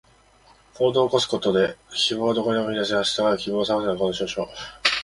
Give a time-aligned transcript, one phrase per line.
[0.73, 3.15] 行動を起こすことで、希望はどこにでも見いだせます。
[3.19, 4.47] だから希望を探すのではなく、行動しましょう。